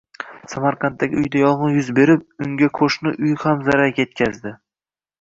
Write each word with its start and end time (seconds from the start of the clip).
Samarqanddagi 0.53 1.19
uyda 1.25 1.43
yong‘in 1.43 1.77
yuz 1.77 1.93
berib, 2.01 2.25
unga 2.49 2.73
qo‘shni 2.83 3.15
uyga 3.15 3.49
ham 3.49 3.65
zarar 3.71 3.97
yetkazdi 4.03 4.61